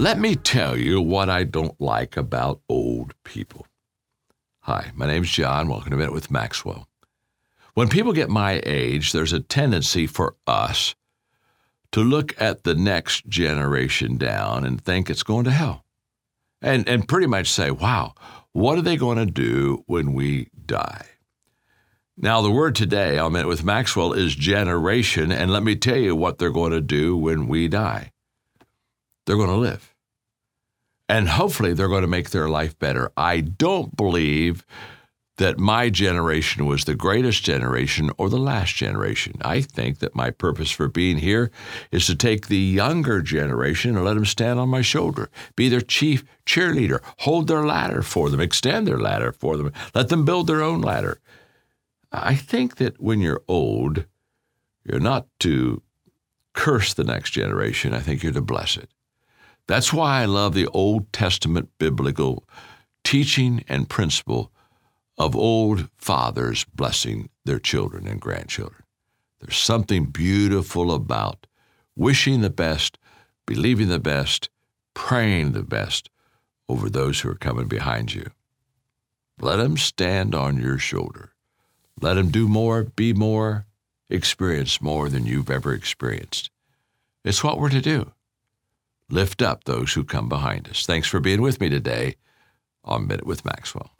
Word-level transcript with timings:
Let 0.00 0.18
me 0.18 0.34
tell 0.34 0.78
you 0.78 1.02
what 1.02 1.28
I 1.28 1.44
don't 1.44 1.78
like 1.78 2.16
about 2.16 2.62
old 2.70 3.12
people. 3.22 3.66
Hi, 4.60 4.92
my 4.94 5.06
name's 5.06 5.30
John. 5.30 5.68
Welcome 5.68 5.90
to 5.90 5.96
Minute 5.98 6.14
with 6.14 6.30
Maxwell. 6.30 6.88
When 7.74 7.90
people 7.90 8.14
get 8.14 8.30
my 8.30 8.62
age, 8.64 9.12
there's 9.12 9.34
a 9.34 9.40
tendency 9.40 10.06
for 10.06 10.36
us 10.46 10.94
to 11.92 12.00
look 12.00 12.32
at 12.40 12.64
the 12.64 12.74
next 12.74 13.28
generation 13.28 14.16
down 14.16 14.64
and 14.64 14.82
think 14.82 15.10
it's 15.10 15.22
going 15.22 15.44
to 15.44 15.50
hell. 15.50 15.84
And, 16.62 16.88
and 16.88 17.06
pretty 17.06 17.26
much 17.26 17.50
say, 17.50 17.70
wow, 17.70 18.14
what 18.52 18.78
are 18.78 18.82
they 18.82 18.96
going 18.96 19.18
to 19.18 19.26
do 19.26 19.84
when 19.86 20.14
we 20.14 20.48
die? 20.64 21.04
Now, 22.16 22.40
the 22.40 22.50
word 22.50 22.74
today 22.74 23.18
on 23.18 23.34
Minute 23.34 23.48
with 23.48 23.64
Maxwell 23.64 24.14
is 24.14 24.34
generation, 24.34 25.30
and 25.30 25.52
let 25.52 25.62
me 25.62 25.76
tell 25.76 25.98
you 25.98 26.16
what 26.16 26.38
they're 26.38 26.48
going 26.48 26.72
to 26.72 26.80
do 26.80 27.18
when 27.18 27.48
we 27.48 27.68
die. 27.68 28.12
They're 29.30 29.36
going 29.36 29.48
to 29.48 29.54
live 29.54 29.94
and 31.10 31.28
hopefully 31.28 31.74
they're 31.74 31.88
going 31.88 32.02
to 32.02 32.08
make 32.08 32.30
their 32.30 32.48
life 32.48 32.78
better. 32.78 33.10
I 33.16 33.40
don't 33.40 33.96
believe 33.96 34.64
that 35.38 35.58
my 35.58 35.90
generation 35.90 36.66
was 36.66 36.84
the 36.84 36.94
greatest 36.94 37.42
generation 37.42 38.12
or 38.16 38.28
the 38.28 38.38
last 38.38 38.76
generation. 38.76 39.34
I 39.40 39.60
think 39.60 39.98
that 39.98 40.14
my 40.14 40.30
purpose 40.30 40.70
for 40.70 40.86
being 40.86 41.18
here 41.18 41.50
is 41.90 42.06
to 42.06 42.14
take 42.14 42.46
the 42.46 42.58
younger 42.58 43.22
generation 43.22 43.96
and 43.96 44.04
let 44.04 44.14
them 44.14 44.24
stand 44.24 44.60
on 44.60 44.68
my 44.68 44.82
shoulder, 44.82 45.30
be 45.56 45.68
their 45.68 45.80
chief 45.80 46.22
cheerleader, 46.46 47.00
hold 47.18 47.48
their 47.48 47.66
ladder 47.66 48.02
for 48.02 48.30
them, 48.30 48.38
extend 48.38 48.86
their 48.86 49.00
ladder 49.00 49.32
for 49.32 49.56
them, 49.56 49.72
let 49.96 50.10
them 50.10 50.24
build 50.24 50.46
their 50.46 50.62
own 50.62 50.80
ladder. 50.80 51.18
I 52.12 52.36
think 52.36 52.76
that 52.76 53.00
when 53.00 53.20
you're 53.20 53.42
old, 53.48 54.04
you're 54.84 55.00
not 55.00 55.26
to 55.40 55.82
curse 56.52 56.94
the 56.94 57.04
next 57.04 57.30
generation. 57.30 57.94
I 57.94 58.00
think 58.00 58.22
you're 58.22 58.32
to 58.32 58.40
bless 58.40 58.76
it. 58.76 58.90
That's 59.70 59.92
why 59.92 60.22
I 60.22 60.24
love 60.24 60.54
the 60.54 60.66
Old 60.66 61.12
Testament 61.12 61.68
biblical 61.78 62.42
teaching 63.04 63.62
and 63.68 63.88
principle 63.88 64.50
of 65.16 65.36
old 65.36 65.88
fathers 65.96 66.64
blessing 66.74 67.28
their 67.44 67.60
children 67.60 68.08
and 68.08 68.20
grandchildren. 68.20 68.82
There's 69.38 69.56
something 69.56 70.06
beautiful 70.06 70.92
about 70.92 71.46
wishing 71.94 72.40
the 72.40 72.50
best, 72.50 72.98
believing 73.46 73.86
the 73.86 74.00
best, 74.00 74.50
praying 74.92 75.52
the 75.52 75.62
best 75.62 76.10
over 76.68 76.90
those 76.90 77.20
who 77.20 77.28
are 77.28 77.36
coming 77.36 77.68
behind 77.68 78.12
you. 78.12 78.28
Let 79.40 79.58
them 79.58 79.76
stand 79.76 80.34
on 80.34 80.60
your 80.60 80.78
shoulder. 80.78 81.30
Let 82.00 82.14
them 82.14 82.30
do 82.30 82.48
more, 82.48 82.82
be 82.82 83.12
more, 83.12 83.66
experience 84.08 84.82
more 84.82 85.08
than 85.08 85.26
you've 85.26 85.48
ever 85.48 85.72
experienced. 85.72 86.50
It's 87.24 87.44
what 87.44 87.60
we're 87.60 87.68
to 87.68 87.80
do 87.80 88.10
lift 89.12 89.42
up 89.42 89.64
those 89.64 89.92
who 89.92 90.04
come 90.04 90.28
behind 90.28 90.68
us. 90.68 90.86
Thanks 90.86 91.08
for 91.08 91.20
being 91.20 91.42
with 91.42 91.60
me 91.60 91.68
today 91.68 92.16
on 92.84 93.06
Minute 93.06 93.26
with 93.26 93.44
Maxwell. 93.44 93.90